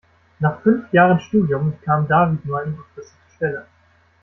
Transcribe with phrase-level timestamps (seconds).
[0.39, 3.67] Nach fünf Jahren Studium bekam David nur eine befristete Stelle.